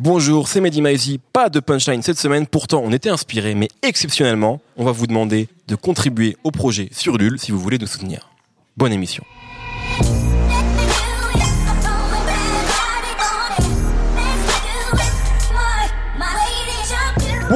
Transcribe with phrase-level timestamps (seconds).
[0.00, 1.20] Bonjour, c'est Mehdi.
[1.32, 5.48] Pas de punchline cette semaine, pourtant on était inspiré, mais exceptionnellement, on va vous demander
[5.68, 8.28] de contribuer au projet sur Lul si vous voulez nous soutenir.
[8.76, 9.24] Bonne émission.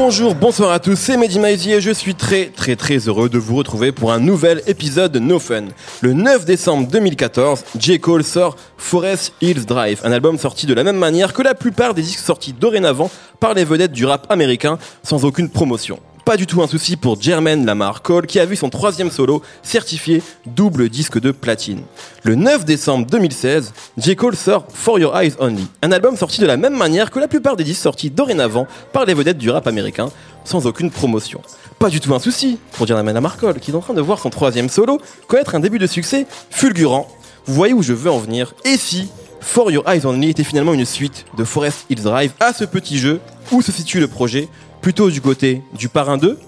[0.00, 3.36] Bonjour, bonsoir à tous, c'est Mehdi Maizi et je suis très très très heureux de
[3.36, 5.64] vous retrouver pour un nouvel épisode de No Fun.
[6.02, 7.98] Le 9 décembre 2014, J.
[7.98, 11.95] Cole sort Forest Hills Drive, un album sorti de la même manière que la plupart
[11.95, 13.10] des disques sortis dorénavant
[13.40, 17.18] par les vedettes du rap américain sans aucune promotion pas du tout un souci pour
[17.18, 21.80] Jermaine Lamar Cole qui a vu son troisième solo certifié double disque de platine.
[22.23, 24.14] Le 9 décembre 2016, J.
[24.14, 27.28] Cole sort For Your Eyes Only, un album sorti de la même manière que la
[27.28, 30.10] plupart des disques sortis dorénavant par les vedettes du rap américain,
[30.45, 31.41] sans aucune promotion.
[31.78, 34.18] Pas du tout un souci pour Jermaine Lamar Cole qui est en train de voir
[34.18, 37.09] son troisième solo connaître un début de succès fulgurant.
[37.46, 39.09] Vous voyez où je veux en venir Et si
[39.40, 42.98] For Your Eyes Only était finalement une suite de Forest Hills Drive à ce petit
[42.98, 43.18] jeu
[43.51, 44.48] où se situe le projet
[44.80, 46.38] plutôt du côté du parrain 2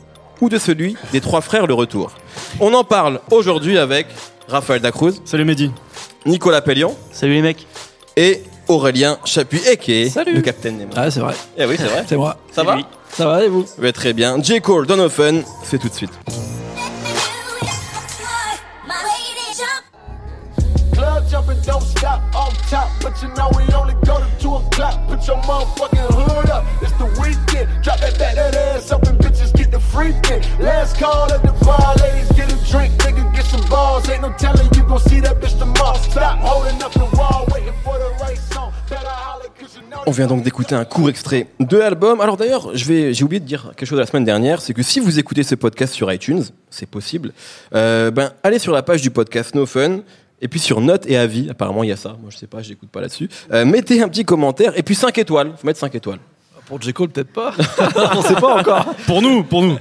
[0.41, 2.13] ou de celui des trois frères le retour
[2.61, 4.07] On en parle aujourd'hui avec
[4.49, 5.15] Raphaël Dacruz.
[5.25, 5.71] Salut Mehdi.
[6.27, 6.97] Nicolas Pellion.
[7.13, 7.67] Salut les mecs.
[8.17, 10.35] Et Aurélien Chapuis, et Salut.
[10.35, 10.93] le Capitaine Nemo.
[10.97, 11.35] Ah, c'est vrai.
[11.57, 12.05] Eh oui, c'est vrai.
[12.07, 12.37] C'est moi.
[12.53, 12.79] Ça va
[13.13, 13.65] Ça va et vous?
[13.81, 14.41] Ouais, Très bien.
[14.43, 14.61] J.
[14.61, 16.13] Cole, Donovan, c'est tout de suite.
[40.07, 42.21] On vient donc d'écouter un court extrait de l'album.
[42.21, 45.19] Alors d'ailleurs, j'ai oublié de dire quelque chose la semaine dernière, c'est que si vous
[45.19, 47.33] écoutez ce podcast sur iTunes, c'est possible,
[47.75, 50.01] euh, ben allez sur la page du podcast No Fun.
[50.41, 52.63] Et puis sur notes et avis, apparemment il y a ça, moi je sais pas,
[52.63, 53.29] j'écoute pas là-dessus.
[53.53, 56.19] Euh, mettez un petit commentaire et puis 5 étoiles, faut mettre 5 étoiles.
[56.71, 56.93] Pour J.
[56.93, 57.53] Cole, peut-être pas.
[58.17, 58.95] On sait pas encore.
[59.05, 59.77] Pour nous, pour nous.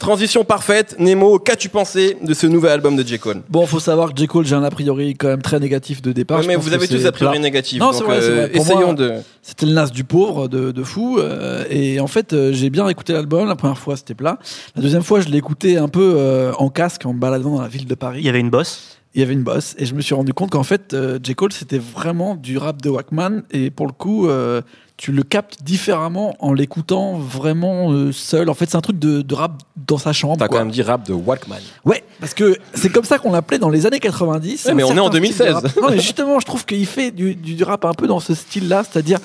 [0.00, 3.16] Transition parfaite, Nemo, qu'as-tu pensé de ce nouvel album de J.
[3.20, 3.42] Cole?
[3.48, 4.26] Bon, faut savoir que J.
[4.26, 6.40] Cole, j'ai un a priori quand même très négatif de départ.
[6.40, 7.42] Ouais, Mais vous avez tous a priori plat.
[7.42, 8.48] négatif, Non, c'est vrai, euh, vrai.
[8.48, 9.12] Pour essayons moi, de...
[9.40, 11.18] C'était le nas du pauvre, de, de fou.
[11.20, 13.46] euh, et en fait, euh, j'ai bien écouté l'album.
[13.46, 14.40] La première fois, c'était plat.
[14.74, 17.62] La deuxième fois, je l'ai écouté un peu euh, en casque, en me baladant dans
[17.62, 18.18] la ville de Paris.
[18.20, 18.98] Il y avait une bosse?
[19.14, 21.34] il y avait une bosse et je me suis rendu compte qu'en fait euh, J.
[21.34, 24.62] Cole c'était vraiment du rap de Wackman et pour le coup euh,
[25.02, 29.20] tu le captes différemment en l'écoutant vraiment euh, seul en fait c'est un truc de,
[29.20, 31.58] de rap dans sa chambre T'as quand même dit rap de Walkman.
[31.84, 34.94] ouais parce que c'est comme ça qu'on l'appelait dans les années 90 Ouais, mais on
[34.96, 35.46] est en certain style 2016.
[35.48, 35.76] de rap.
[35.82, 38.84] non mais justement je trouve qu'il fait du, rap un peu dans ce style là
[38.88, 39.18] c'est à dire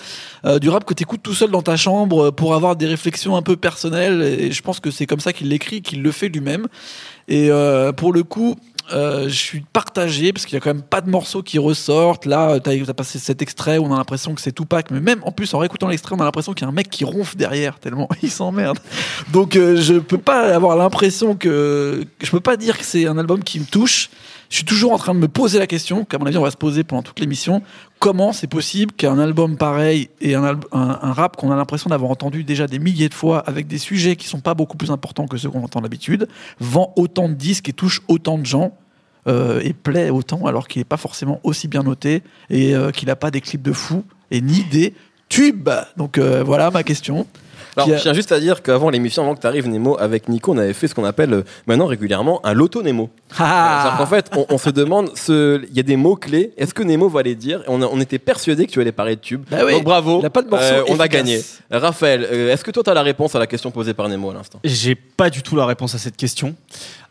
[0.60, 3.36] du rap que tu écoutes tout seul dans ta chambre euh, pour avoir des réflexions
[3.36, 6.30] un peu personnelles et je pense que c'est comme ça qu'il l'écrit qu'il le fait
[6.30, 6.68] lui-même
[7.28, 8.56] et euh, pour le coup,
[8.94, 12.26] euh, je suis partagé parce qu'il y a quand même pas de morceaux qui ressortent.
[12.26, 15.20] Là, t'as as passé cet extrait où on a l'impression que c'est Tupac, mais même
[15.24, 17.36] en plus en réécoutant l'extrait, on a l'impression qu'il y a un mec qui ronfle
[17.36, 18.80] derrière tellement il s'emmerde.
[19.34, 23.18] Donc euh, je peux pas avoir l'impression que je peux pas dire que c'est un
[23.18, 24.10] album qui me touche.
[24.50, 26.52] Je suis toujours en train de me poser la question, qu'à mon avis on va
[26.52, 27.62] se poser pendant toute l'émission,
[28.00, 32.44] comment c'est possible qu'un album pareil et un, un rap qu'on a l'impression d'avoir entendu
[32.44, 35.38] déjà des milliers de fois avec des sujets qui sont pas beaucoup plus importants que
[35.38, 36.28] ceux qu'on entend d'habitude,
[36.60, 38.74] vend autant de disques et touche autant de gens
[39.28, 43.10] euh, et plaît autant alors qu'il n'est pas forcément aussi bien noté et euh, qu'il
[43.10, 44.94] n'a pas des clips de fou et ni des
[45.28, 45.70] tubes.
[45.98, 47.28] Donc euh, voilà ma question.
[47.78, 50.28] Alors, a- je tiens juste à dire qu'avant l'émission, avant que tu arrives, Nemo, avec
[50.30, 53.10] Nico, on avait fait ce qu'on appelle euh, maintenant régulièrement un loto Nemo.
[53.38, 53.96] Ah.
[53.98, 57.08] Qu'en fait, on, on se demande, ce- il y a des mots-clés, est-ce que Nemo
[57.10, 57.64] va les dire?
[57.68, 59.44] On, a- on était persuadé que tu allais parler de tube.
[59.50, 61.42] Bah oui, Donc bravo, il a pas de morceau Euh, on a gagné.
[61.72, 64.32] Raphaël, euh, est-ce que toi, tu as la réponse à la question posée par Nemo
[64.32, 64.60] à l'instant?
[64.64, 66.56] J'ai pas du tout la réponse à cette question.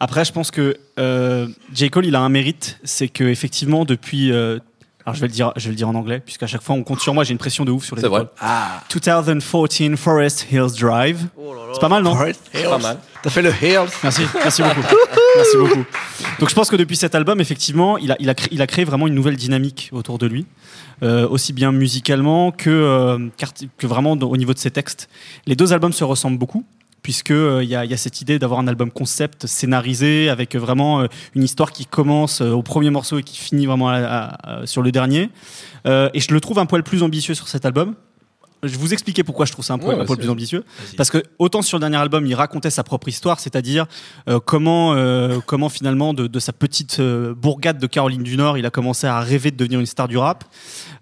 [0.01, 1.91] Après, je pense que euh, J.
[1.91, 4.33] Cole, il a un mérite, c'est que effectivement, depuis.
[5.07, 6.83] Alors je vais le dire, je vais le dire en anglais, puisqu'à chaque fois on
[6.83, 8.23] compte sur moi, j'ai une pression de ouf sur les C'est vrai.
[8.23, 8.33] épaules.
[8.91, 11.27] 2014 Forest Hills Drive.
[11.73, 12.99] C'est pas mal, non Pas mal.
[13.23, 13.89] T'as fait le Hills.
[14.03, 14.81] Merci, merci beaucoup.
[15.37, 15.85] merci beaucoup.
[16.41, 18.67] Donc je pense que depuis cet album, effectivement, il a, il a, créé, il a
[18.67, 20.45] créé vraiment une nouvelle dynamique autour de lui,
[21.05, 23.29] euh, aussi bien musicalement que, euh,
[23.79, 25.09] que vraiment au niveau de ses textes.
[25.47, 26.65] Les deux albums se ressemblent beaucoup.
[27.07, 31.07] Puisque euh, il y, a, cette idée d'avoir un album concept scénarisé avec vraiment euh,
[31.37, 34.83] une histoire qui commence euh, au premier morceau et qui finit vraiment à- à- sur
[34.83, 35.31] le dernier.
[35.85, 37.95] Et je le trouve un poil plus ambitieux sur cet album.
[38.67, 40.65] Je vais vous expliquer pourquoi je trouve ça un poil, Ouais, un vas-y, plus ambitieux.
[40.97, 43.87] Parce que autant sur le dernier album, il racontait sa propre histoire, c'est-à-dire
[44.29, 48.59] euh, comment, euh, comment finalement de, de sa petite euh, bourgade de Caroline du Nord,
[48.59, 50.45] il a commencé à rêver de devenir une star du rap,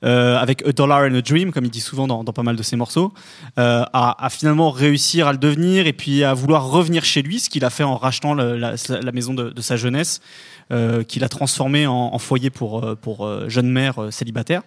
[0.03, 2.63] avec A Dollar and a Dream, comme il dit souvent dans, dans pas mal de
[2.63, 3.15] ses morceaux,
[3.57, 7.49] à, à finalement réussir à le devenir et puis à vouloir revenir chez lui, ce
[7.49, 10.21] qu'il a fait en rachetant la, la maison de, de sa jeunesse,
[11.09, 14.63] qu'il a transformé en, en foyer pour, pour jeunes mères célibataires.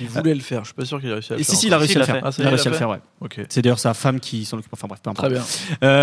[0.00, 1.54] Il voulait le faire, je suis pas sûr qu'il a réussi à le Et faire.
[1.54, 2.20] si, si, il a réussi Si, à le faire.
[2.24, 3.00] Ah, ça, il a réussi à le faire, ouais.
[3.20, 3.40] Ok.
[3.48, 4.72] C'est d'ailleurs sa femme qui s'en occupe.
[4.72, 5.28] Enfin bref, peu importe.
[5.28, 5.44] Très bien.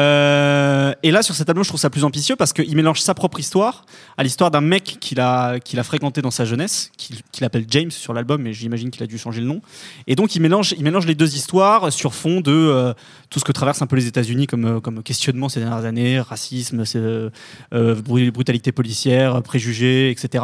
[0.04, 3.14] Euh, et là, sur cet album, je trouve ça plus ambitieux parce qu'il mélange sa
[3.14, 3.86] propre histoire
[4.18, 7.66] à l'histoire d'un mec qu'il a, qu'il a fréquenté dans sa jeunesse, qu'il qu'il appelle
[7.70, 9.62] James sur l'album, mais j'imagine qu'il a dû changer le nom.
[10.08, 12.94] Et donc, il mélange, il mélange les deux histoires sur fond de euh,
[13.30, 16.20] tout ce que traversent un peu les États-Unis comme, euh, comme questionnement ces dernières années,
[16.20, 17.30] racisme, c'est, euh,
[17.74, 20.44] euh, bru- brutalité policière, préjugés, etc.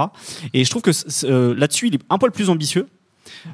[0.54, 2.88] Et je trouve que c- c- euh, là-dessus, il est un poil plus ambitieux.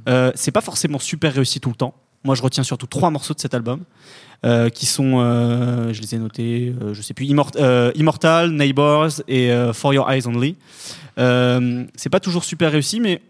[0.08, 1.94] Euh, c'est pas forcément super réussi tout le temps.
[2.24, 3.82] Moi, je retiens surtout trois morceaux de cet album.
[4.44, 7.52] euh, qui sont, euh, je les ai notés, je sais plus, Immort-
[7.94, 10.56] Immortal, Neighbors et For Your Eyes Only.
[11.96, 13.22] C'est pas toujours super réussi, mais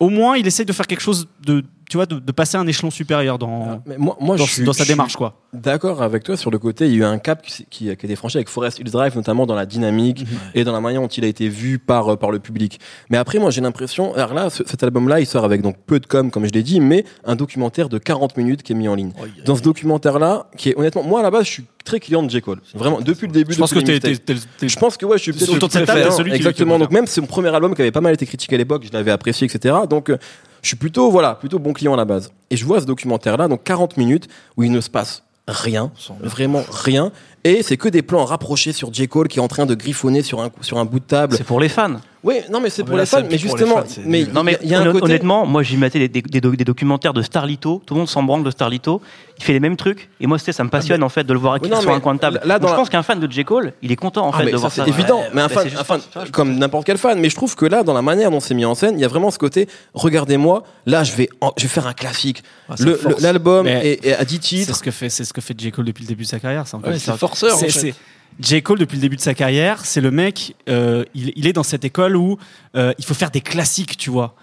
[0.00, 2.60] au moins il essaye de faire quelque chose de, tu vois, de, de passer à
[2.60, 5.40] un échelon supérieur dans, Mais moi, moi dans, je suis, dans sa démarche, quoi.
[5.52, 8.04] D'accord avec toi sur le côté, il y a eu un cap qui, a qui
[8.06, 11.00] a été franchi avec Forest Hills Drive, notamment dans la dynamique et dans la manière
[11.00, 12.80] dont il a été vu par, euh, par le public.
[13.10, 16.00] Mais après, moi, j'ai l'impression, alors là, ce- cet album-là, il sort avec donc peu
[16.00, 18.88] de com, comme je l'ai dit, mais un documentaire de 40 minutes qui est mis
[18.88, 19.12] en ligne.
[19.44, 22.30] Dans ce documentaire-là, qui est honnêtement, moi à la base, je suis très client de
[22.30, 22.40] J.
[22.40, 22.60] Cole.
[22.74, 23.52] Vraiment, depuis le début.
[23.52, 25.68] Je pense que t'es, t'es- t'es- t'es- Je pense que ouais, je suis peut-être Autour
[25.68, 26.74] de cette table, celui exactement.
[26.76, 28.84] qui Donc même c'est mon premier album qui avait pas mal été critiqué à l'époque,
[28.86, 29.74] je l'avais apprécié, etc.
[29.88, 30.16] Donc euh,
[30.64, 32.32] je suis plutôt voilà, plutôt bon client à la base.
[32.50, 35.92] Et je vois ce documentaire là, donc 40 minutes où il ne se passe rien,
[36.22, 37.12] vraiment rien,
[37.44, 40.22] et c'est que des plans rapprochés sur J Cole qui est en train de griffonner
[40.22, 41.36] sur un sur un bout de table.
[41.36, 42.00] C'est pour les fans.
[42.24, 44.58] Oui, non mais c'est Ah, pour les fans, c'est mais justement, c'est mais Non mais
[44.64, 47.20] y a un côté- honnêtement, moi j'ai maté des, des, des doc- des documentaires de
[47.22, 49.02] Starlito, tout le monde s'en branle de Starlito,
[49.38, 51.38] il fait les mêmes trucs, et moi c'était ça me passionne en fait de le
[51.38, 52.40] voir non, sur mais un coin de table.
[52.44, 53.44] là, je la- pense qu'un fan de J.
[53.44, 54.86] Cole, il est content en Ah, fait de ça, voir c'est ça.
[54.88, 55.54] évident, mais un Bah,
[55.84, 57.20] fan, c'est comme n'importe quel fan.
[57.20, 59.04] Mais je trouve que là, dans la manière dont c'est mis en scène, il y
[59.04, 59.68] a vraiment ce côté.
[59.92, 62.42] Regardez-moi, là, je vais, en- je vais faire un classique.
[62.70, 62.74] Ah,
[63.20, 64.76] L'album est, à 10 c'est titres.
[64.76, 66.66] ce que fait, c'est ce que fait J Cole depuis le début de sa carrière.
[66.66, 67.58] C'est un c'est forceur,
[68.40, 68.62] J.
[68.62, 71.62] Cole, depuis le début de sa carrière, c'est le mec, euh, il, il est dans
[71.62, 72.36] cette école où
[72.76, 74.34] euh, il faut faire des classiques, tu vois.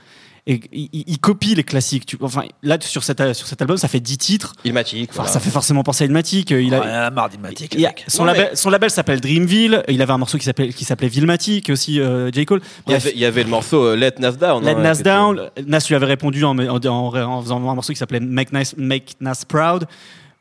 [0.48, 2.08] Et il, il- il copie les classiques.
[2.08, 4.54] Tu, enfin, là, sur, cette, sur cet album, ça fait 10 titres.
[4.66, 5.12] Ilmatic.
[5.12, 5.32] Enfin, voilà.
[5.32, 6.50] Ça fait forcément penser à Ilmatic.
[6.50, 9.84] Il a, Ouais, la marre d'Ilmatic, il a- son, label, son label s'appelle Dreamville.
[9.88, 12.46] Il avait un morceau qui s'appelait, qui s'appelait Villmatic aussi, euh, J.
[12.46, 12.62] Cole.
[12.88, 14.64] Il y, avait, il y avait le morceau euh, Let Nas Down.
[14.66, 15.52] Let hein, Nas Down.
[15.68, 18.74] Nas lui avait répondu en, en- en- en faisant un morceau qui s'appelait Make, Nice-
[18.78, 19.86] Make Nas Proud.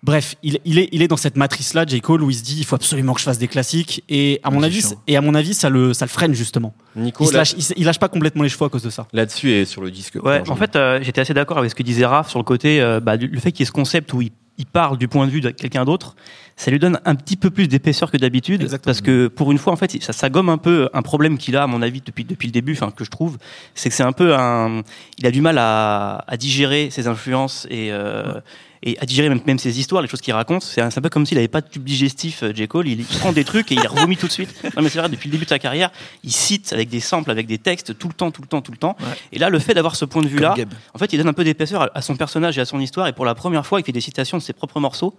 [0.03, 2.01] Bref, il, il est, il est dans cette matrice-là, J.
[2.01, 4.03] Cole, où il se dit il faut absolument que je fasse des classiques.
[4.09, 5.03] Et à mon avis, chiant.
[5.07, 6.75] et à mon avis, ça le, ça le freine justement.
[6.97, 9.07] Nico, Il, lâche, il, se- il lâche pas complètement les chevaux à cause de ça.
[9.13, 10.17] là-dessus et sur le disque.
[10.23, 12.81] Ouais, en fait, euh, j'étais assez d'accord avec ce que disait Raph sur le côté,
[12.81, 15.27] euh, bah, le fait qu'il y ait ce concept où il, il parle du point
[15.27, 16.17] de vue de quelqu'un d'autre,
[16.57, 18.91] ça lui donne un petit peu plus d'épaisseur que d'habitude, Exactement.
[18.93, 21.57] parce que pour une fois, en fait, ça, ça gomme un peu un problème qu'il
[21.57, 23.37] a, à mon avis, depuis depuis le début, enfin que je trouve,
[23.75, 24.83] c'est que c'est un peu un,
[25.19, 28.41] il a du mal à, à digérer ses influences et euh,
[28.83, 30.63] et à digérer même, même ses histoires, les choses qu'il raconte.
[30.63, 32.67] C'est un, peu comme s'il avait pas de tube digestif, euh, J.
[32.67, 32.89] Cole.
[32.89, 34.55] Il, il prend des trucs et il les revomit tout de suite.
[34.77, 35.91] Non, mais c'est vrai, depuis le début de sa carrière,
[36.25, 38.73] il cite avec des samples, avec des textes, tout le temps, tout le temps, tout
[38.73, 38.97] le temps.
[39.01, 39.07] Ouais.
[39.33, 40.55] Et là, le fait d'avoir ce point de vue-là,
[40.95, 43.07] en fait, il donne un peu d'épaisseur à, à son personnage et à son histoire.
[43.07, 45.15] Et pour la première fois, il fait des citations de ses propres morceaux.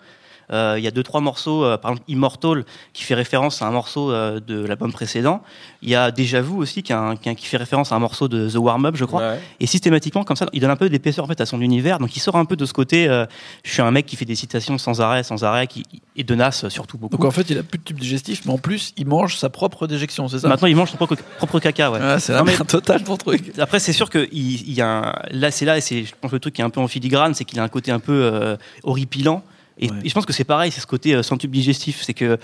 [0.52, 3.68] Euh, il y a deux, trois morceaux, euh, par exemple Immortal, qui fait référence à
[3.68, 5.42] un morceau euh, de l'album précédent.
[5.82, 7.96] Il y a Déjà Vu aussi, qui, a un- qui a- qui fait référence à
[7.96, 9.22] un morceau de The Warm Up, je crois.
[9.22, 9.40] Ouais.
[9.60, 12.00] Et systématiquement, comme ça, il donne un peu d'épaisseur en fait à son univers.
[12.00, 13.08] Donc, il sort un peu de ce côté.
[13.08, 13.26] euh,
[13.64, 15.84] je suis un mec qui fait des citations sans arrêt, sans arrêt, qui
[16.16, 17.16] et de Nas surtout beaucoup.
[17.16, 19.50] Donc en fait, il a plus de tube digestif, mais en plus, il mange sa
[19.50, 20.50] propre déjection, c'est ça?
[20.50, 21.90] Maintenant, il mange son propre, propre caca.
[21.90, 22.00] Ouais.
[22.00, 23.54] Ouais, c'est la merde totale ton truc.
[23.58, 26.14] Après, c'est sûr que il, il y a un- là, c'est là, et c'est, je
[26.20, 28.00] pense, le truc qui est un peu en filigrane, c'est qu'il a un côté un
[28.00, 29.44] peu euh, horripilant.
[29.80, 29.98] Et, Ouais.
[30.04, 32.38] et je pense que c'est pareil, c'est ce côté euh, sans tube digestif, c'est que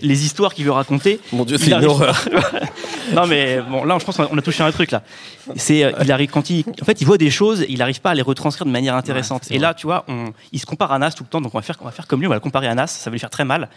[0.00, 1.18] les histoires qu'il veut raconter.
[1.32, 2.24] Mon Dieu, c'est une horreur.
[3.14, 5.02] non mais bon, là, je pense qu'on a touché un truc là.
[5.56, 8.10] C'est, euh, il arrive quand il, en fait, il voit des choses, il n'arrive pas
[8.10, 9.50] à les retranscrire de manière intéressante.
[9.50, 11.58] et là, tu vois, on, il se compare à Nas tout le temps, donc on
[11.58, 13.14] va faire, on va faire comme lui, on va le comparer à Nas, ça va
[13.14, 13.68] lui faire très mal.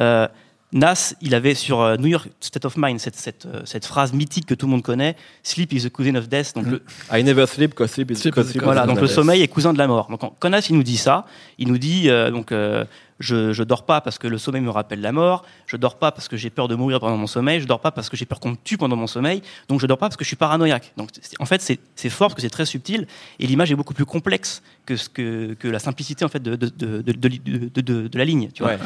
[0.00, 0.28] Euh,
[0.72, 4.12] Nas, il avait sur euh, New York State of Mind cette, cette, euh, cette phrase
[4.12, 6.54] mythique que tout le monde connaît, Sleep is the cousin of death.
[6.54, 9.08] Donc le, I never sleep, cause sleep is, Sleep is sleep is voilà, donc le
[9.08, 10.08] sommeil est cousin de la mort.
[10.08, 11.26] Donc quand Nas il nous dit ça,
[11.58, 12.84] il nous dit euh, donc euh,
[13.20, 16.10] je je dors pas parce que le sommeil me rappelle la mort, je dors pas
[16.10, 18.24] parce que j'ai peur de mourir pendant mon sommeil, je dors pas parce que j'ai
[18.26, 20.36] peur qu'on me tue pendant mon sommeil, donc je dors pas parce que je suis
[20.36, 20.92] paranoïaque.
[20.96, 21.60] Donc en fait
[21.94, 23.06] c'est fort parce que c'est très subtil
[23.38, 26.56] et l'image est beaucoup plus complexe que ce que que la simplicité en fait de
[26.56, 28.72] de de de, de, de- de- de la ligne, tu vois.
[28.72, 28.78] Ouais.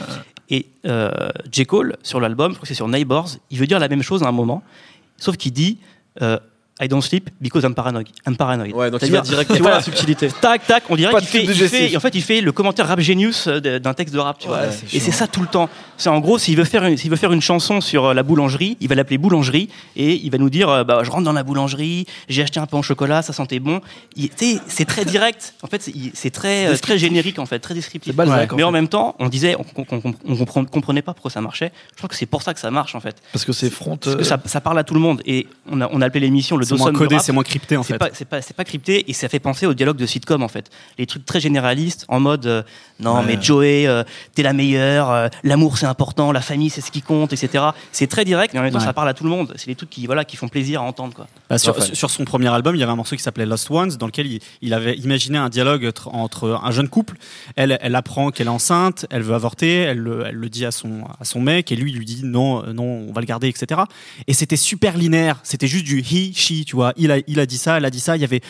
[0.51, 1.11] Et euh,
[1.51, 1.65] J.
[1.65, 4.23] Cole, sur l'album, je crois que c'est sur Neighbors, il veut dire la même chose
[4.23, 4.63] à un moment,
[5.17, 5.79] sauf qu'il dit
[6.23, 6.39] euh,
[6.83, 8.07] I don't sleep because I'm paranoid.
[8.27, 8.73] I'm paranoid.
[8.75, 9.77] Ouais, donc il va directement Voilà.
[9.77, 10.29] à la subtilité.
[10.41, 12.89] Tac, tac, on dirait Pas qu'il fait, il fait- en fait, il fait le commentaire
[12.89, 14.63] rap genius euh, d'un texte de rap, tu vois.
[14.63, 15.69] Ouais, Et c'est ça tout le temps.
[15.99, 18.25] C'est en gros, s'il veut faire une, s'il veut faire une chanson sur euh, la
[18.25, 21.33] boulangerie, il va l'appeler boulangerie et il va nous dire, euh, bah, je rentre dans
[21.33, 23.81] la boulangerie, j'ai acheté un pain au chocolat, ça sentait bon.
[24.17, 24.29] Tu
[24.67, 25.55] c'est très direct.
[25.63, 28.13] En fait, c'est très, très générique en fait, très descriptif.
[28.19, 28.73] En Mais en fait.
[28.73, 31.71] même temps, on disait, on, on, on- on comprenait- pas pourquoi ça marchait.
[31.93, 33.17] Je crois que c'est pour ça que ça marche en fait.
[33.33, 33.97] Parce que c'est front.
[33.97, 35.23] Parce que ça, ça parle à tout le monde.
[35.27, 37.25] Et on a, on a appelé l'émission le le C'est moins codé, rap.
[37.25, 37.99] c'est moins crypté en C'est fait.
[37.99, 40.49] pas, c'est pas, c'est pas crypté et ça fait penser au dialogue de sitcom en
[40.49, 40.71] fait.
[40.99, 42.63] Les trucs très généralistes en mode euh,
[43.01, 43.25] non Ouais.
[43.27, 44.05] mais Joey, euh,
[44.35, 47.65] t'es la meilleure, euh, l'amour c'est important, la famille c'est ce qui compte, etc.
[47.93, 48.85] C'est très direct mais en même temps Ouais.
[48.85, 49.53] ça parle à tout le monde.
[49.57, 51.27] C'est des trucs qui voilà qui font plaisir à entendre quoi.
[51.51, 54.07] Bah, sur, son premier album, il y avait un morceau qui s'appelait Lost Ones, dans
[54.07, 57.17] lequel il, il avait imaginé un dialogue tr- entre un jeune couple.
[57.57, 60.71] Elle, elle apprend qu'elle est enceinte, elle veut avorter, elle, le- elle le dit à
[60.71, 63.49] son, à son mec, et lui il lui dit non, non, on va le garder,
[63.49, 63.83] etc.
[64.27, 65.41] Et c'était super linéaire.
[65.43, 66.93] C'était juste du he, she, tu vois.
[66.97, 68.17] Il a, il a dit ça, elle a dit ça.
[68.17, 68.41] Il y avait,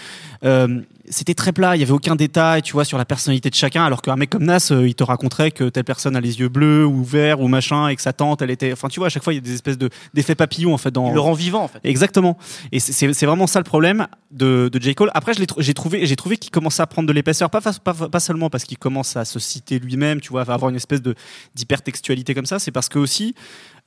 [0.44, 1.76] euh, c'était très plat.
[1.76, 3.84] Il y avait aucun détail, tu vois, sur la personnalité de chacun.
[3.84, 6.48] Alors qu'un mec comme Nas, euh, il te raconterait que telle personne a les yeux
[6.48, 9.10] bleus ou verts ou machin, et que sa tante, elle était, enfin, tu vois, à
[9.10, 11.08] chaque fois il y a des espèces de d'effets papillons en fait dans.
[11.08, 11.78] Il le rend vivant en fait.
[11.84, 12.36] Exactement.
[12.72, 14.94] Et c'est- vraiment ça le problème de, de J.
[14.94, 15.10] Cole.
[15.14, 18.64] Après, j'ai trouvé, j'ai trouvé qu'il commençait à prendre de l'épaisseur, pas, pas seulement parce
[18.64, 21.14] qu'il commence à se citer lui-même, tu vois, à avoir une espèce de
[21.54, 23.34] d'hypertextualité comme ça, c'est parce que aussi,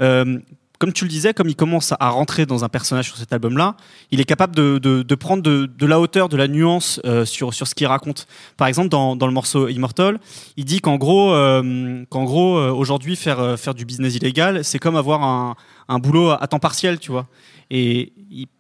[0.01, 0.39] euh,
[0.79, 3.75] comme tu le disais, comme il commence à rentrer dans un personnage sur cet album-là,
[4.12, 7.75] il est capable de, prendre de, la hauteur, de la nuance euh, sur, sur ce
[7.75, 8.27] qu'il raconte.
[8.57, 10.19] Par exemple, dans, dans le morceau Immortal,
[10.55, 14.79] il dit qu'en gros, euh, qu'en gros, euh, aujourd'hui, faire, faire du business illégal, c'est
[14.79, 15.55] comme avoir un,
[15.88, 17.27] un boulot à, temps partiel, tu vois.
[17.69, 18.13] Et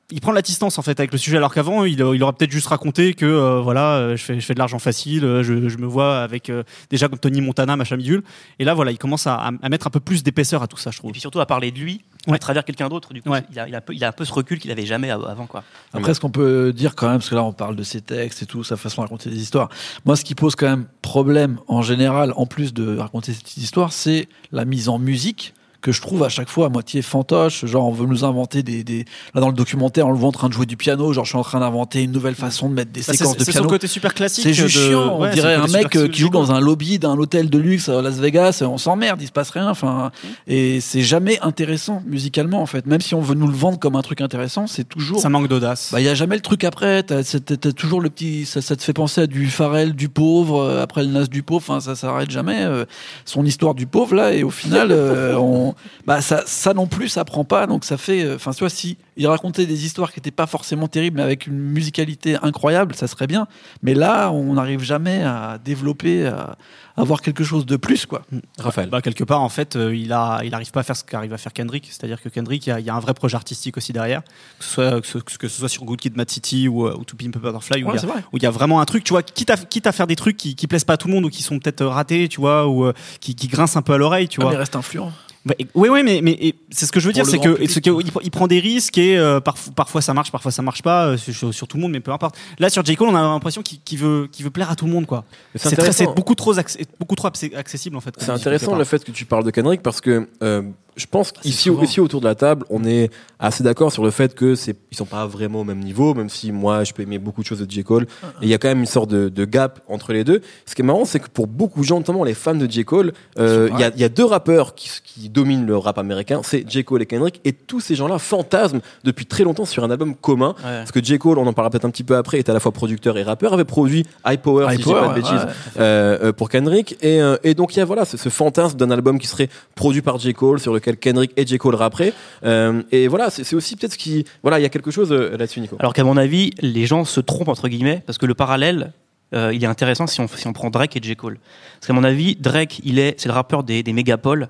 [0.09, 2.31] il prend de la distance en fait avec le sujet, alors qu'avant, il, il aurait
[2.33, 5.43] peut-être juste raconté que euh, voilà, euh, je fais, je fais de l'argent facile, euh,
[5.43, 8.23] je, je me vois avec euh, déjà comme Tony Montana, machin bidule.
[8.59, 10.77] Et là, voilà, il commence à, à- à mettre un peu plus d'épaisseur à tout
[10.77, 11.11] ça, je Et trouve.
[11.11, 12.35] puis surtout à parler de lui Ouais.
[12.35, 13.13] à travers quelqu'un d'autre.
[13.13, 13.43] Du coup, Ouais.
[13.51, 15.09] il, a, il, a un peu, il a un peu ce recul qu'il avait jamais
[15.11, 15.63] av- avant quoi.
[15.93, 18.41] Après, ce qu'on peut dire quand même, parce que là, on parle de ses textes
[18.43, 19.69] et tout, sa façon de raconter des histoires.
[20.05, 23.63] Moi, ce qui pose quand même problème en général, en plus de raconter ces petites
[23.63, 27.65] histoires, c'est la mise en musique que je trouve à chaque fois à moitié fantoche.
[27.65, 29.05] Genre, on veut nous inventer des, des...
[29.33, 31.13] Là, dans le documentaire, on le voit en train de jouer du piano.
[31.13, 33.37] Genre, je suis en train d'inventer une nouvelle façon de mettre des Bah, c'est séquences
[33.37, 33.67] de c'est piano.
[33.67, 34.43] côté super classique.
[34.43, 35.19] C'est juste de- chiant.
[35.19, 37.49] ouais, on c'est dirait un mec super euh, qui joue dans un lobby d'un hôtel
[37.49, 38.63] de luxe à Las Vegas.
[38.65, 39.69] On s'emmerde, il se passe rien.
[39.69, 40.11] Enfin,
[40.47, 42.85] et c'est jamais intéressant musicalement en fait.
[42.85, 45.19] Même si on veut nous le vendre comme un truc intéressant, c'est toujours.
[45.21, 45.89] Ça manque d'audace.
[45.91, 47.03] Bah, il y a jamais le truc après.
[47.03, 48.45] T'as, c'est- toujours le petit.
[48.45, 51.43] Ça, ça te fait penser à du Pharrell du pauvre, euh, après le Nas du
[51.43, 51.57] pauvre.
[51.67, 52.63] Enfin, ça s'arrête jamais.
[52.63, 52.85] euh,
[53.25, 55.73] son histoire du pauvre là, et au final, euh, on,
[56.05, 57.67] bah, ça, ça non plus, ça prend pas.
[57.67, 58.23] Donc ça fait.
[58.23, 61.23] euh, Enfin, tu vois, si il racontait des histoires qui étaient pas forcément terribles, mais
[61.23, 63.47] avec une musicalité incroyable, ça serait bien.
[63.81, 66.55] Mais là, on n'arrive jamais à développer, à
[66.97, 68.21] avoir quelque chose de plus, quoi.
[68.59, 68.89] Raphaël.
[68.89, 71.33] Bah, quelque part, en fait, euh, il a, il arrive pas à faire ce qu'arrive
[71.33, 71.85] à faire Kendrick.
[71.89, 74.23] C'est-à-dire que Kendrick, il y, a- il y a un vrai projet artistique aussi derrière,
[74.23, 76.95] que ce soit, que ce, que ce soit sur Good Kid, Mad City ou, euh,
[76.99, 78.23] ou To Pimp a Butterfly, où, Ouais, il y a, c'est vrai.
[78.33, 80.15] où il y a vraiment un truc, tu vois, quitte à, quitte à faire des
[80.15, 82.39] trucs qui, qui plaisent pas à tout le monde ou qui sont peut-être ratés, tu
[82.41, 84.51] vois, ou euh, qui, qui grincent un peu à l'oreille, tu Ah, vois.
[84.51, 85.11] mais il reste influent.
[85.47, 87.69] Bah, oui, oui, mais, c'est ce que je veux dire, c'est grand que, public.
[87.71, 90.61] c'est que il, il prend des risques et euh, parf- parfois ça marche, parfois ça
[90.61, 92.35] marche pas euh, sur, sur tout le monde, mais peu importe.
[92.59, 94.85] Là, sur J Cole, on a l'impression qu'il qu'il veut, qu'il veut plaire à tout
[94.85, 95.23] le monde, quoi.
[95.55, 96.53] C'est beaucoup trop,
[96.99, 98.13] beaucoup trop accessible en fait.
[98.17, 100.63] C'est intéressant le fait que tu parles de Kendrick parce que euh,
[100.97, 104.33] je pense qu'ici ici autour de la table, on est assez d'accord sur le fait
[104.33, 107.19] que c'est ils sont pas vraiment au même niveau, même si moi je peux aimer
[107.19, 108.07] beaucoup de choses de J Cole.
[108.41, 110.41] Et il y a quand même une sorte de, de gap entre les deux.
[110.65, 112.83] Ce qui est marrant, c'est que pour beaucoup de gens, notamment les fans de J
[112.83, 115.99] Cole, euh, il y, a, il y a deux rappeurs qui, qui dominent le rap
[115.99, 119.83] américain, c'est J Cole et Kendrick, et tous ces gens-là fantasment depuis très longtemps sur
[119.83, 120.55] un album commun.
[120.59, 120.63] Ouais.
[120.79, 122.59] Parce que J Cole, on en parlera peut-être un petit peu après, est à la
[122.59, 125.79] fois producteur et rappeur, avait produit High Power, High dis pas Power, de bêtises, ouais.
[125.79, 128.89] euh, euh, pour Kendrick et, et donc il y a voilà ce, ce fantasme d'un
[128.89, 132.13] album qui serait produit par J Cole sur lequel Kendrick et J Cole rapperaient
[132.43, 135.11] Euh, et voilà c'est c'est aussi peut-être ce qui voilà il y a quelque chose
[135.11, 138.25] euh, là-dessus Nico Alors qu'à mon avis, les gens se trompent entre guillemets parce que
[138.25, 138.93] le parallèle,
[139.33, 141.39] euh, il est intéressant si on, si on prend Drake et J Cole.
[141.75, 144.47] Parce qu'à mon avis, Drake, il est, c'est le rappeur des, des mégapoles.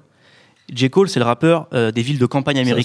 [0.73, 2.83] J Cole, c'est le rappeur euh, des villes de campagne vrai.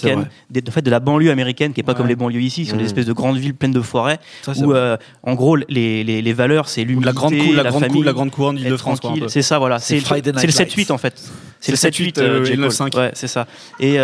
[0.50, 1.98] des, de fait de la banlieue américaine, qui est pas Ouais.
[1.98, 2.86] comme les banlieues ici, qui sont des Mhm.
[2.86, 6.32] espèces de grandes villes pleines de forêts, Ça, où euh, en gros les, les, les
[6.32, 9.22] valeurs, c'est l'humilité, la grande, cou- la, grande, cou- famille, la grande couronne tranquille.
[9.22, 9.28] peu.
[9.28, 9.78] C'est ça, voilà.
[9.80, 10.50] C'est le- le Lights.
[10.52, 11.14] 7-8 en fait.
[11.60, 12.56] C'est le C'est 7-8 euh, euh, J.
[12.56, 12.70] Cole.
[12.72, 12.94] 5.
[12.94, 13.46] Ouais, c'est ça.
[13.80, 13.98] Et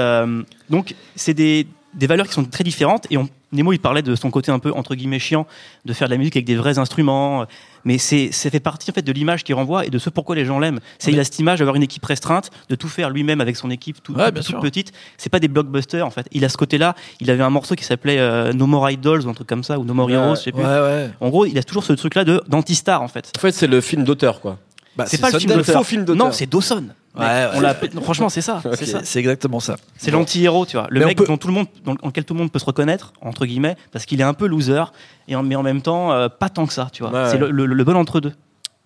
[0.71, 3.07] donc, c'est des, des valeurs qui sont très différentes.
[3.11, 5.47] Et on, Nemo, il parlait de son côté un peu, entre guillemets, chiant,
[5.87, 7.47] de faire de la musique avec des vrais instruments.
[7.85, 10.37] Mais c'est, ça fait partie en fait de l'image qu'il renvoie et de ce pourquoi
[10.37, 10.81] les gens l'aiment.
[10.99, 13.71] C'est il a cette image d'avoir une équipe restreinte, de tout faire lui-même avec son
[13.71, 14.61] équipe tout, Ouais, toute, sûr.
[14.61, 14.93] petite.
[15.17, 16.27] C'est pas des blockbusters en fait.
[16.33, 16.95] Il a ce côté-là.
[17.21, 19.79] Il avait un morceau qui s'appelait euh, No More Idols ou un truc comme ça,
[19.79, 20.63] ou No More Heroes, je sais plus.
[20.63, 21.11] Ouais, ouais.
[21.21, 23.33] En gros, il a toujours ce truc-là de d'anti-star en fait.
[23.37, 24.59] en fait c'est le film d'auteur quoi
[24.99, 25.79] Bah, C'est pas le film d'auteur.
[25.79, 26.27] faux film d'auteur.
[26.27, 26.85] Non, c'est Dawson.
[27.17, 27.47] Ouais, ouais.
[27.55, 28.61] On l'a appelé- non, franchement, c'est ça.
[29.05, 29.77] C'est exactement ça.
[29.97, 30.87] C'est l'anti-héros, tu vois.
[30.91, 32.65] Le Mais mec peut- dont tout le monde, dans, lequel tout le monde peut se
[32.65, 34.83] reconnaître, entre guillemets, parce qu'il est un peu loser,
[35.29, 37.13] et en, mais en même temps, euh, pas tant que ça, tu vois.
[37.13, 38.33] Ouais, c'est le, le- le bon entre-deux.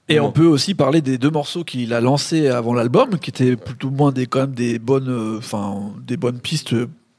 [0.08, 0.26] Et Bon.
[0.26, 3.88] on peut aussi parler des deux morceaux qu'il a lancés avant l'album, qui étaient plutôt
[3.90, 6.74] moins des quand même des bonnes, euh, enfin des bonnes pistes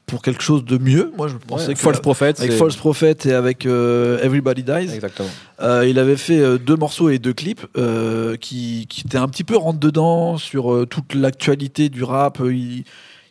[0.06, 1.12] pour quelque chose de mieux.
[1.16, 4.92] Moi, je pensais Ouais, que False Prophet avec False Prophet et avec euh, Everybody Dies,
[4.94, 5.28] exactement
[5.60, 9.28] euh, il avait fait euh, deux morceaux et deux clips euh, qui, qui étaient un
[9.28, 12.38] petit peu rentre dedans sur toute l'actualité du rap.
[12.44, 12.84] Il,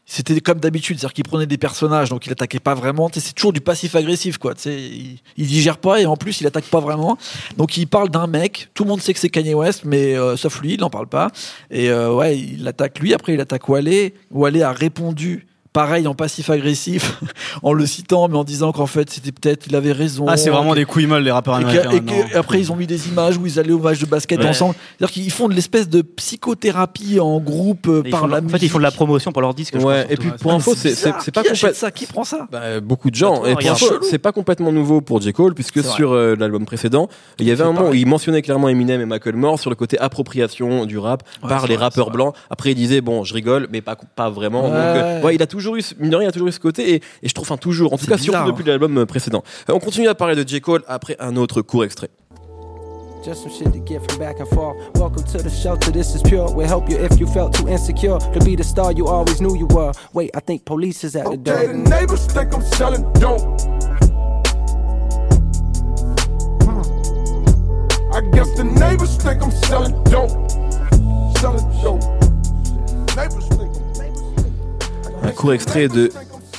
[0.06, 3.10] c'était comme d'habitude, c'est-à-dire qu'il prenait des personnages, donc il attaquait pas vraiment.
[3.14, 4.54] C'est toujours du passif-agressif, quoi.
[4.66, 7.18] Il, il digère pas et en plus il attaque pas vraiment.
[7.58, 8.68] Donc il parle d'un mec.
[8.74, 11.08] Tout le monde sait que c'est Kanye West, mais euh, sauf lui, il n'en parle
[11.08, 11.32] pas.
[11.72, 13.14] Et euh, ouais, il attaque lui.
[13.14, 14.12] Après, il attaque Wale.
[14.32, 15.48] Wale a répondu.
[15.74, 17.20] Pareil en passif-agressif,
[17.64, 20.26] en le citant, mais en disant qu'en fait c'était peut-être il avait raison.
[20.28, 21.90] Ah, c'est vraiment des couilles molles, les rappeurs Et, américains.
[21.92, 22.14] et maintenant.
[22.36, 24.48] après, ils ont mis des images où ils allaient au match de basket Ouais.
[24.50, 24.76] ensemble.
[24.98, 28.70] C'est-à-dire qu'ils font de l'espèce de psychothérapie en groupe euh, par la en fait, ils
[28.70, 29.76] font de la promotion pour leur disque.
[29.76, 30.92] Ouais, et puis ouais, pour Ah, info, c'est
[31.32, 33.42] pas qui ça Qui prend ça Bah, beaucoup de gens.
[33.42, 33.66] Bah, et
[34.10, 35.34] c'est pas complètement nouveau pour J.
[35.34, 37.08] Cole, puisque sur euh, l'album précédent,
[37.40, 39.76] il y avait un moment où il mentionnait clairement Eminem et Michael Moore sur le
[39.76, 42.36] côté appropriation du rap par les rappeurs blancs.
[42.50, 44.64] Après, il disait, bon, je rigole, mais pas, pas vraiment.
[44.64, 46.60] Donc, euh, il a toujours eu, ce- mine de rien, il a toujours eu ce
[46.60, 48.52] côté, et, et je trouve, enfin, toujours, en tout cas, bizarre, surtout hein.
[48.52, 49.44] depuis l'album euh, précédent.
[49.70, 50.62] Euh, on continue à parler de J.
[50.62, 52.10] Cole après un autre court extrait.
[53.26, 54.76] Just some shit to get from back and forth.
[54.96, 56.52] Welcome to the shelter, this is pure.
[56.54, 59.56] We'll help you if you felt too insecure to be the star you always knew
[59.56, 59.94] you were.
[60.12, 61.56] Wait, I think police is at the door.
[61.56, 63.40] Okay, the neighbors think I'm selling dope.
[68.14, 70.30] I guess the neighbors think I'm selling dope.
[71.40, 71.66] Selling
[75.44, 76.10] court extrait de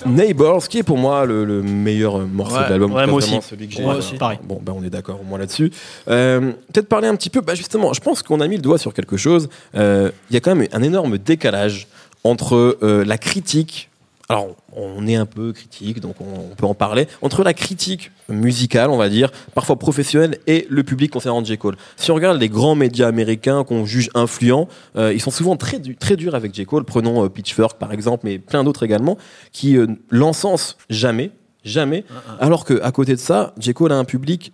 [0.05, 2.65] Neighbors, qui est pour moi le, le meilleur morceau Ouais.
[2.67, 2.93] de l'album.
[2.93, 3.39] Ouais, moi aussi.
[3.41, 3.83] Celui que j'ai.
[3.83, 4.17] Moi aussi.
[4.17, 4.39] Pareil.
[4.45, 5.73] Bon, ben on est d'accord au moins là-dessus.
[6.09, 8.77] Euh, Peut-être parler un petit peu, bah justement, je pense qu'on a mis le doigt
[8.77, 9.49] sur quelque chose.
[9.75, 11.89] Euh, Il y a quand même un énorme décalage
[12.25, 13.89] entre euh, la critique.
[14.29, 17.07] Alors, on est un peu critique, donc on, peut en parler.
[17.21, 21.59] Entre la critique musicale, on va dire, parfois professionnelle, et le public concernant J.
[21.59, 21.77] Cole.
[21.97, 24.67] Si on regarde les grands médias américains qu'on juge influents,
[24.97, 26.65] euh, ils sont souvent très, du- très durs avec J.
[26.65, 26.85] Cole.
[26.85, 29.19] Prenons euh, Pitchfork, par exemple, mais plein d'autres également,
[29.53, 31.31] qui euh, l'encensent jamais,
[31.63, 32.05] jamais.
[32.41, 33.75] Alors qu'à côté de ça, J.
[33.75, 34.53] Cole a un public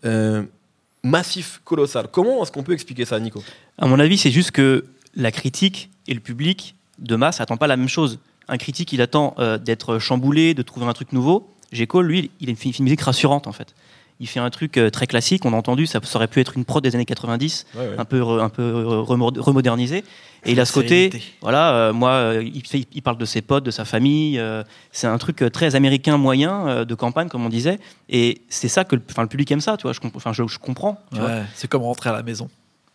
[1.02, 2.08] massif, colossal.
[2.10, 3.42] Comment est-ce qu'on peut expliquer ça, Nico?
[3.78, 4.84] À mon avis, c'est juste que
[5.14, 8.18] la critique et le public de masse n'attend pas la même chose.
[8.50, 11.49] Un critique, il attend euh, d'être chamboulé, de trouver un truc nouveau.
[11.73, 11.87] J.
[11.87, 13.75] Cole, lui, il a une musique rassurante en fait.
[14.23, 16.54] Il fait un truc euh, très classique, on a entendu, ça, ça aurait pu être
[16.59, 17.64] une prod des années 90,
[17.97, 20.04] un peu, re- un peu re- remo- remodernisé.
[20.45, 21.09] Et il a ce côté,
[21.40, 24.38] voilà, euh, moi, euh, il, fait- il parle de ses potes, de sa famille.
[24.38, 27.79] euh, c'est un truc euh, très américain moyen euh, de campagne, comme on disait.
[28.11, 29.92] Et c'est ça que, le, enfin, le public aime ça, tu vois.
[29.94, 30.98] Je, comp- je, je comprends.
[31.12, 32.51] Ouais, c'est comme rentrer à la maison.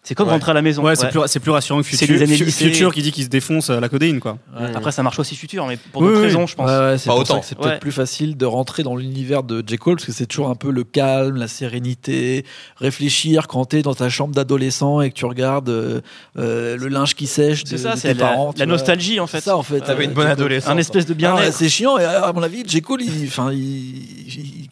[0.07, 0.33] C'est comme Ouais.
[0.33, 0.83] rentrer à la maison.
[0.83, 1.09] Ouais, c'est Ouais.
[1.11, 2.15] plus, c'est plus rassurant que C'est Future.
[2.15, 2.65] des années Fu- lycée.
[2.69, 4.37] Future qui dit qu'il se défonce à la codéine, quoi.
[4.75, 6.25] Après, ça marche aussi futur, mais pour d'autres oui.
[6.27, 6.69] raisons, je pense.
[6.69, 7.41] Ouais, ouais, c'est autant.
[7.41, 7.79] c'est peut-être Ouais.
[7.79, 9.77] plus facile de rentrer dans l'univers de J.
[9.77, 12.45] Cole parce que c'est toujours un peu le calme, la sérénité,
[12.77, 16.01] réfléchir quand t'es dans ta chambre d'adolescent et que tu regardes euh,
[16.37, 18.53] euh, le linge qui sèche de, C'est ça, de c'est tes la, parents.
[18.55, 19.39] la nostalgie en fait.
[19.39, 19.81] C'est ça en fait.
[19.81, 20.69] T'avais Euh, une bonne adolescence.
[20.71, 21.53] Un espèce de Ah, bien-être.
[21.53, 22.79] c'est chiant et à mon avis, J.
[22.81, 24.67] Cole, il, enfin, il,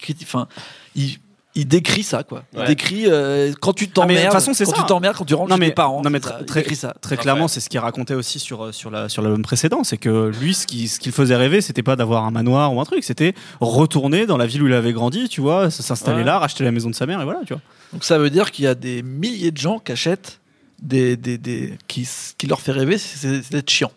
[1.55, 2.43] il décrit ça quoi.
[2.53, 2.65] Il Ouais.
[2.67, 4.77] décrit euh, quand tu Ah, mais de t'emmerdes, toute façon, c'est quand ça.
[4.81, 6.01] tu t'emmerdes, quand tu rentres Non chez tes parents.
[6.01, 6.95] non, mais c'est ça, très, il très, décrit ça.
[7.01, 9.83] très clairement, c'est ce qu'il racontait aussi sur, euh, sur, la, sur l'album précédent.
[9.83, 12.81] C'est que lui, ce qui, ce qu'il faisait rêver, c'était pas d'avoir un manoir ou
[12.81, 16.23] un truc, c'était retourner dans la ville où il avait grandi, tu vois, s'installer Ouais.
[16.23, 17.61] là, racheter la maison de sa mère et voilà, tu vois.
[17.93, 20.39] Donc ça veut dire qu'il y a des milliers de gens qui achètent
[20.81, 23.91] des, des, des qui, qui leur fait rêver, c'est c'est d'être chiant.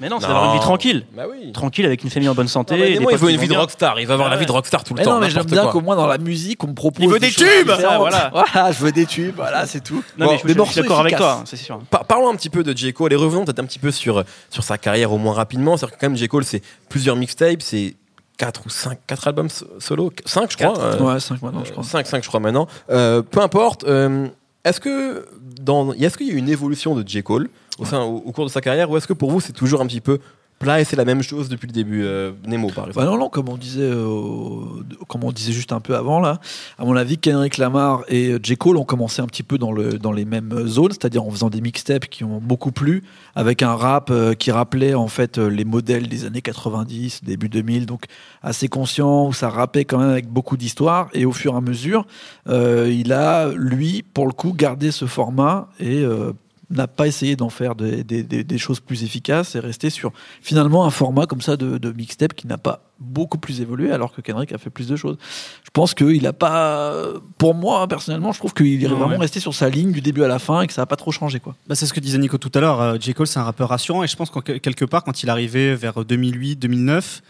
[0.00, 1.06] Mais non, c'est d'avoir une vie tranquille.
[1.16, 1.52] Bah oui.
[1.52, 2.74] Tranquille avec une famille en bonne santé.
[2.74, 3.98] Non, mais des Nemo, il veut une vie de rockstar.
[4.00, 5.14] Il va avoir Ouais, la vie de rockstar tout le Mais temps.
[5.14, 7.04] non, mais j'aime bien qu'au moins dans la musique, on me propose.
[7.04, 7.66] Il veut des tubes.
[7.66, 8.30] Voilà.
[8.32, 10.02] Voilà, je veux des tubes, voilà, c'est tout.
[10.18, 11.78] Non, Bon, mais je, des je- je morceaux suis d'accord avec toi, c'est sûr.
[11.90, 12.92] Par- parlons un petit peu de J.
[12.92, 15.76] Cole et revenons peut-être un petit peu sur, sur sa carrière au moins rapidement.
[15.76, 16.28] C'est-à-dire que quand même J.
[16.28, 17.94] Cole, c'est plusieurs mixtapes, c'est
[18.38, 20.78] 4 ou 5 quatre albums so- solo, 5 je crois.
[20.78, 21.84] Euh, Ouais, 5 maintenant, je crois.
[21.84, 22.66] 5, 5 je crois maintenant.
[22.90, 23.84] Euh, peu importe.
[23.84, 24.26] euh,
[24.64, 25.26] est-ce que
[25.60, 27.22] dans, est-ce qu'il y a eu une évolution de J.
[27.22, 27.48] Cole?
[27.78, 30.18] Au, cours de sa carrière ou est-ce que pour vous c'est toujours un petit peu
[30.58, 33.04] plat et c'est la même chose depuis le début euh, Nemo par exemple?
[33.04, 34.60] Bah non, non, comme on disait, euh,
[35.08, 36.40] comme on disait juste un peu avant là,
[36.78, 38.56] à mon avis, Kendrick Lamar et J.
[38.56, 41.50] Cole ont commencé un petit peu dans, le, dans les mêmes zones, c'est-à-dire en faisant
[41.50, 43.02] des mixtapes qui ont beaucoup plu,
[43.34, 47.48] avec un rap euh, qui rappelait en fait euh, les modèles des années 90, début
[47.48, 48.04] 2000, donc
[48.42, 51.60] assez conscient, où ça rappait quand même avec beaucoup d'histoire, et au fur et à
[51.60, 52.06] mesure,
[52.48, 56.32] euh, il a, lui, pour le coup, gardé ce format et euh,
[56.70, 61.26] n'a pas essayé d'en faire des, choses plus efficaces et resté sur finalement un format
[61.26, 64.58] comme ça de, de mixtape qui n'a pas beaucoup plus évolué alors que Kendrick a
[64.58, 65.16] fait plus de choses.
[65.64, 66.92] Je pense qu'il a pas,
[67.38, 69.16] pour moi hein, personnellement, je trouve qu'il est vraiment ouais.
[69.16, 71.10] resté sur sa ligne du début à la fin et que ça a pas trop
[71.12, 71.54] changé quoi.
[71.66, 72.80] Bah, c'est ce que disait Nico tout à l'heure.
[72.80, 73.12] euh, J.
[73.14, 74.02] Cole, c'est un rappeur rassurant.
[74.04, 77.22] Et je pense qu'en que- quelque part, quand il arrivait vers 2008-2009,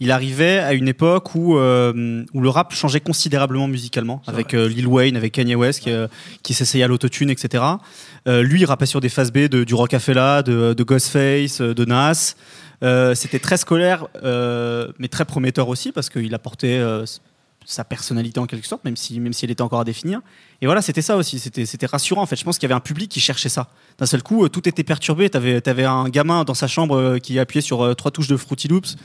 [0.00, 4.68] il arrivait à une époque où, euh, où le rap changeait considérablement musicalement, avec euh,
[4.68, 6.08] Lil Wayne, avec Kanye West, qui, euh,
[6.42, 7.62] qui s'essayait à l'autotune, etc.
[8.26, 11.74] Euh, lui, il rappait sur des phases B de, du Rocafella, de, de Ghostface, euh,
[11.74, 12.34] de Nas.
[12.84, 17.04] Euh, C'était très scolaire, euh, mais très prometteur aussi, parce qu'il apportait euh,
[17.64, 20.20] sa personnalité en quelque sorte, même si, même si elle était encore à définir.
[20.60, 21.38] Et voilà, c'était ça aussi.
[21.38, 22.22] C'était, c'était rassurant.
[22.22, 23.68] En fait, je pense qu'il y avait un public qui cherchait ça.
[23.98, 25.30] D'un seul coup, tout était perturbé.
[25.30, 28.96] T'avais, avais un gamin dans sa chambre qui appuyait sur trois touches de Fruity Loops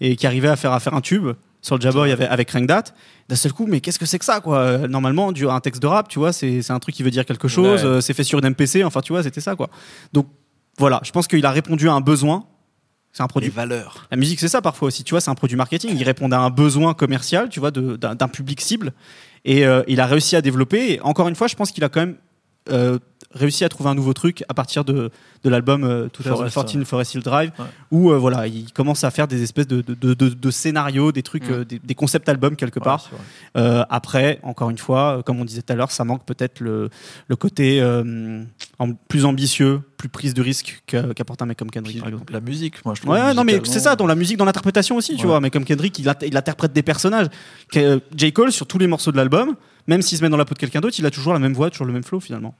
[0.00, 2.66] et qui arrivait à faire, à faire un tube sur le Jaboy avec, avec Rank
[2.66, 2.84] Dat.
[3.28, 4.86] D'un seul coup, mais qu'est-ce que c'est que ça, quoi?
[4.86, 7.24] Normalement, du, un texte de rap, tu vois, c'est, c'est un truc qui veut dire
[7.24, 7.84] quelque chose.
[7.84, 8.00] Ouais.
[8.00, 8.84] c'est fait sur une MPC.
[8.84, 9.70] Enfin, tu vois, c'était ça, quoi.
[10.12, 10.28] Donc,
[10.78, 11.00] voilà.
[11.04, 12.46] Je pense qu'il a répondu à un besoin.
[13.14, 14.08] C'est un Les produit valeurs.
[14.10, 15.04] la musique, c'est ça parfois aussi.
[15.04, 15.96] Tu vois, c'est un produit marketing.
[15.96, 18.92] Il répond à un besoin commercial, tu vois, d'un public cible.
[19.44, 20.94] Et euh, il a réussi à développer.
[20.94, 22.16] Et encore une fois, je pense qu'il a quand même
[22.70, 22.98] euh,
[23.32, 25.10] réussi à trouver un nouveau truc à partir de,
[25.42, 27.64] de l'album euh, 2014 Forest, Forest Hill Drive, Ouais.
[27.90, 31.48] où euh, voilà, il commence à faire des espèces de, de, de, scénarios, des trucs,
[31.48, 31.52] Mm.
[31.52, 31.80] euh, des,
[32.26, 33.10] albums quelque part.
[33.56, 36.90] Ouais, après, encore une fois, comme on disait tout à l'heure, ça manque peut-être le,
[37.28, 37.82] le côté
[38.78, 41.98] en- plus ambitieux, plus prise de risque qu'a- qu'apporte un mec comme Kendrick.
[42.00, 42.32] Par exemple.
[42.32, 43.12] la musique, moi je trouve.
[43.14, 45.40] Ouais, non, mais c'est ça, dans la musique, dans l'interprétation aussi, tu vois.
[45.40, 47.26] Mais comme Kendrick, il, il interprète des personnages.
[47.74, 48.32] J.
[48.32, 50.58] Cole, sur tous les morceaux de l'album, même s'il se met dans la peau de
[50.58, 52.54] quelqu'un d'autre, il a toujours la même voix, toujours le même flow finalement.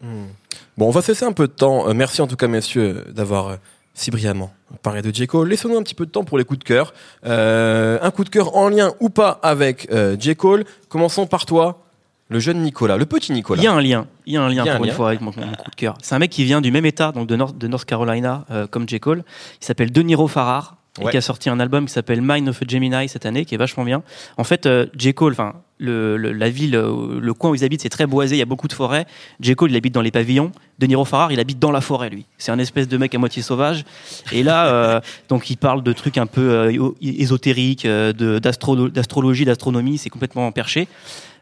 [0.77, 1.89] Bon, on va cesser un peu de temps.
[1.89, 3.57] Euh, merci en tout cas, messieurs, d'avoir euh,
[3.95, 5.27] si brillamment parlé de J.
[5.27, 5.49] Cole.
[5.49, 6.93] Laissons-nous un petit peu de temps pour les coups de cœur.
[7.25, 10.35] Euh, un coup de cœur en lien ou pas avec euh, J.
[10.37, 10.65] Cole.
[10.89, 11.85] Commençons par toi,
[12.29, 13.63] le jeune Nicolas, le petit Nicolas.
[13.63, 14.97] Il y a un lien, il y a un lien a un pour une lien.
[14.97, 15.97] fois avec mon, mon coup de cœur.
[16.03, 18.67] C'est un mec qui vient du même état, donc de North, de North Carolina, euh,
[18.67, 19.01] comme J.
[19.01, 19.25] Cole.
[19.61, 20.77] Il s'appelle De Niro Farrar.
[21.01, 21.11] Et Ouais.
[21.11, 23.59] qui a sorti un album qui s'appelle Mind of a Gemini cette année, qui est
[23.59, 24.05] vachement bien.
[24.37, 25.13] En fait, euh, J.
[25.13, 28.37] Cole, enfin, le, le- la ville, euh, le coin où ils habitent, c'est très boisé,
[28.37, 29.05] il y a beaucoup de forêts.
[29.41, 29.57] J.
[29.57, 30.53] Cole, il habite dans les pavillons.
[30.79, 32.27] De Niro Farrar, il habite dans la forêt, lui.
[32.39, 33.85] C'est un espèce de mec à moitié sauvage.
[34.31, 39.99] Et là, euh, donc, il parle de trucs un peu euh, ésotériques, euh, d'astrologie, d'astronomie,
[39.99, 40.87] c'est complètement perché.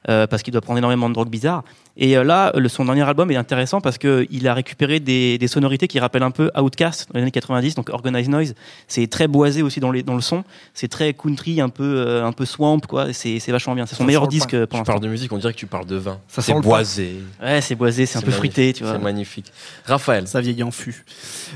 [0.08, 1.62] Euh, parce qu'il doit prendre énormément de drogues bizarres.
[1.96, 5.46] Et euh, là, le, son dernier album est intéressant parce qu'il a récupéré des, des
[5.46, 8.54] sonorités qui rappellent un peu Outcast dans les années 90, donc Organized Noise.
[8.88, 10.42] C'est très boisé aussi dans, les, dans le son.
[10.72, 13.12] C'est très country, un peu, euh, un peu swamp, quoi.
[13.12, 13.84] C'est c'est vachement bien.
[13.86, 14.84] C'est son Ça meilleur disque pour Tu l'instant.
[14.84, 16.18] parles de musique, on dirait que tu parles de vin.
[16.28, 17.20] Ça C'est boisé.
[17.42, 18.94] Ouais, c'est boisé, c'est un peu fruité, tu vois.
[18.94, 19.52] C'est magnifique.
[19.84, 20.26] Raphaël.
[20.26, 21.04] Ça vieillit en fût.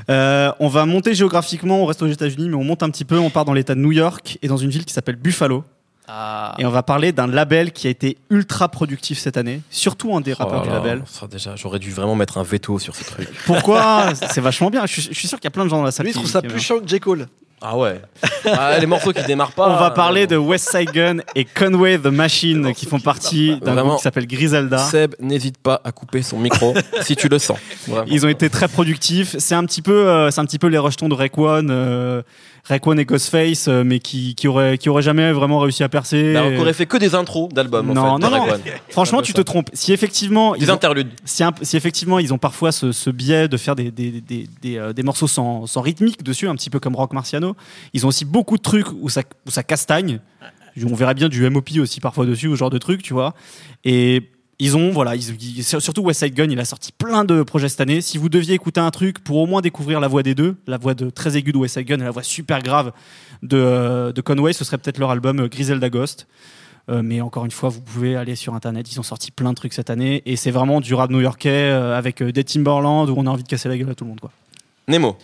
[0.09, 3.17] Euh, on va monter géographiquement, on reste aux États-Unis, mais on monte un petit peu.
[3.17, 5.63] On part dans l'État de New York et dans une ville qui s'appelle Buffalo.
[6.07, 6.55] Ah.
[6.57, 10.21] Et on va parler d'un label qui a été ultra productif cette année, surtout un
[10.21, 11.03] des rappeurs Oh du là, label.
[11.05, 13.27] ça, déjà, j'aurais dû vraiment mettre un veto sur ce truc.
[13.45, 14.13] Pourquoi?
[14.15, 14.85] C'est vachement bien.
[14.85, 16.11] Je suis, je suis sûr qu'il y a plein de gens dans la salle Lui,
[16.11, 16.99] il qui- trouve ça plus chiant que J.
[16.99, 17.27] Cole.
[17.59, 17.99] Ah ouais.
[18.45, 19.67] Ah, les morceaux qui démarrent pas.
[19.67, 23.57] On va euh, parler de West Side Gun et Conway the Machine qui font partie
[23.61, 24.77] d'un groupe qui s'appelle Griselda.
[24.77, 27.57] Seb, n'hésite pas à couper son micro si tu le sens.
[27.87, 28.05] Vraiment.
[28.11, 29.35] Ils ont été très productifs.
[29.39, 32.21] C'est un petit peu, euh, c'est un petit peu les rejetons de Rayquan, euh,
[32.65, 36.33] Rayquan et Ghostface, euh, mais qui, qui auraient, qui auraient jamais vraiment réussi à percer.
[36.33, 37.89] Bah, on aurait fait que des intros d'albums.
[37.89, 38.53] en Non, fait, non, non.
[38.89, 39.69] Franchement, tu te trompes.
[39.73, 41.09] Si effectivement, Des ils ont, interludes.
[41.25, 44.47] si, un- si effectivement ils ont parfois ce, ce biais de faire des, des, des,
[44.61, 47.46] des, euh, des morceaux sans, sans rythmique dessus, un petit peu comme Rock Marciano,
[47.93, 50.19] ils ont aussi beaucoup de trucs où ça, où ça castagne.
[50.85, 53.33] On verrait bien du MOP aussi parfois dessus, ce genre de trucs, tu vois.
[53.83, 54.29] Et
[54.59, 57.67] ils ont, voilà, ils, ils- surtout West Side Gun, il a sorti plein de projets
[57.69, 57.99] cette année.
[58.01, 60.77] Si vous deviez écouter un truc pour au moins découvrir la voix des deux, la
[60.77, 62.91] voix de très aiguë de West Side Gun et la voix super grave
[63.43, 66.27] de, de Conway, ce serait peut-être leur album euh, Griselda Ghost.
[66.89, 68.91] Euh, mais encore une fois, vous pouvez aller sur internet.
[68.91, 71.97] Ils ont sorti plein de trucs cette année et c'est vraiment du rap new-yorkais euh,
[71.97, 74.09] avec euh, des Timberland où on a envie de casser la gueule à tout le
[74.11, 74.19] monde.
[74.21, 74.31] Quoi.
[74.87, 75.17] Nemo.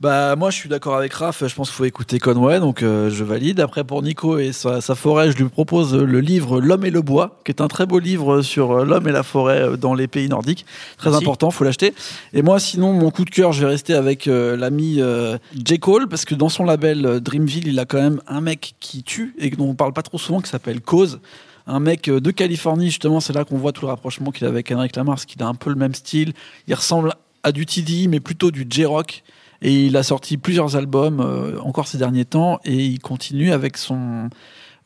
[0.00, 3.10] Bah moi je suis d'accord avec Raph, je pense qu'il faut écouter Conway, donc euh,
[3.10, 3.58] je valide.
[3.58, 7.02] Après pour Nico et sa, sa forêt, je lui propose le livre L'homme et le
[7.02, 9.94] bois, qui est un très beau livre sur euh, l'homme et la forêt euh, dans
[9.94, 10.66] les pays nordiques.
[10.98, 11.24] Très Merci.
[11.24, 11.94] important, faut l'acheter.
[12.32, 15.80] Et moi sinon mon coup de cœur, je vais rester avec euh, l'ami euh, J.
[15.80, 19.34] Cole, parce que dans son label Dreamville, il a quand même un mec qui tue
[19.36, 21.18] et dont on parle pas trop souvent, qui s'appelle Cause.
[21.66, 24.70] Un mec de Californie, justement, c'est là qu'on voit tout le rapprochement qu'il a avec
[24.70, 26.34] Henrik Lamar, parce qu'il a un peu le même style.
[26.68, 29.24] Il ressemble à du TD, mais plutôt du J-Rock.
[29.62, 33.76] Et il a sorti plusieurs albums euh, encore ces derniers temps et il continue avec
[33.76, 34.30] son,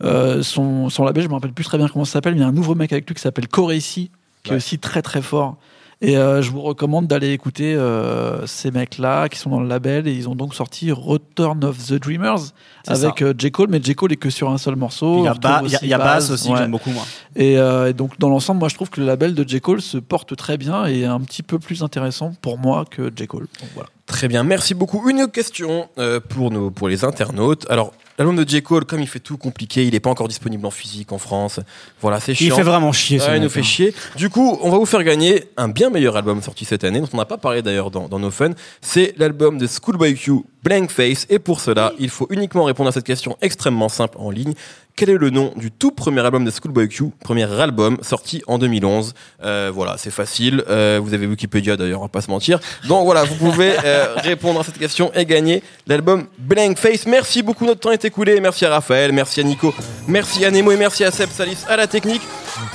[0.03, 1.25] euh, son, son label.
[1.25, 2.75] Je me rappelle plus très bien comment ça s'appelle, mais il y a un nouveau
[2.75, 4.11] mec avec lui qui s'appelle Coreci,
[4.43, 4.55] qui Ouais.
[4.55, 5.57] est aussi très très fort.
[6.05, 10.09] Et euh, je vous recommande d'aller écouter euh, ces mecs-là qui sont dans le label
[10.09, 12.41] et ils ont donc sorti Return of the Dreamers
[12.89, 13.53] avec euh, J.
[13.53, 13.95] Cole, mais J.
[13.95, 15.19] Cole est que sur un seul morceau.
[15.19, 16.59] il y a, Ba- il y a- aussi il y a Bass aussi que ouais.
[16.59, 17.05] j'aime beaucoup moi.
[17.37, 19.61] Et, euh, et donc dans l'ensemble, moi je trouve que le label de J.
[19.61, 23.13] Cole se porte très bien et est un petit peu plus intéressant pour moi que
[23.15, 23.29] J.
[23.29, 23.47] Cole.
[23.61, 23.89] Donc, voilà.
[24.07, 25.09] Très bien, merci beaucoup.
[25.09, 27.65] Une question euh, pour, nos, pour les internautes.
[27.71, 28.63] Alors, l'album de J.
[28.63, 31.61] Cole, comme il fait tout compliqué, il n'est pas encore disponible en physique en France.
[32.01, 32.57] Voilà, c'est Il chiant.
[32.57, 33.21] fait vraiment chier.
[33.21, 33.65] Ouais, il nous fait hein.
[33.65, 33.95] chier.
[34.17, 37.09] Du coup, on va vous faire gagner un bien meilleur album sorti cette année, dont
[37.13, 38.51] on n'a pas parlé d'ailleurs dans, dans nos fun.
[38.81, 40.33] C'est l'album de Schoolboy Q,
[40.63, 41.27] Blank Face.
[41.31, 44.55] Et pour cela, il faut uniquement répondre à cette question extrêmement simple en ligne.
[44.95, 48.59] Quel est le nom du tout premier album de Schoolboy Q Premier album sorti en
[48.59, 49.15] 2011.
[49.43, 50.63] Euh, voilà, c'est facile.
[50.69, 52.61] Euh, vous avez Wikipédia d'ailleurs, on va pas se mentir.
[52.89, 57.07] Donc voilà, vous pouvez euh, répondre à cette question et gagner l'album Blank Face.
[57.07, 58.39] Merci beaucoup, notre temps est écoulé.
[58.41, 59.75] Merci à Raphaël, merci à Nico,
[60.07, 62.23] merci à Nemo et merci à Seb Salis à la technique.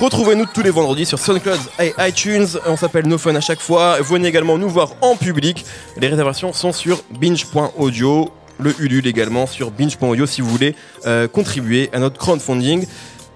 [0.00, 2.48] Retrouvez-nous tous les vendredis sur SoundCloud et iTunes.
[2.66, 3.98] On s'appelle No Fun à chaque fois.
[4.00, 5.64] Venez également nous voir en public.
[5.96, 10.74] Les réservations sont sur binge.audio le Ulule également sur binge.audio si vous voulez
[11.06, 12.86] euh, contribuer à notre crowdfunding.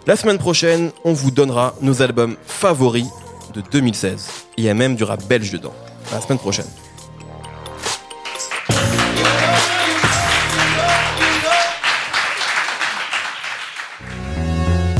[0.06, 3.06] La semaine prochaine, on vous donnera nos albums favoris
[3.54, 4.28] de 2016.
[4.56, 5.74] Il y a même du rap belge dedans.
[6.12, 6.66] La semaine prochaine.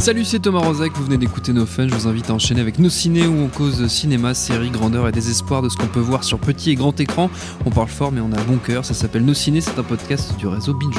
[0.03, 1.87] Salut, c'est Thomas Rozek, vous venez d'écouter nos fun.
[1.87, 5.13] Je vous invite à enchaîner avec nos ciné où on cause cinéma, série, grandeur et
[5.13, 7.31] désespoir de ce qu'on peut voir sur petit et grand écran.
[7.67, 8.85] On parle fort, mais on a bon cœur.
[8.85, 10.99] Ça s'appelle Nos ciné, c'est un podcast du réseau Binge.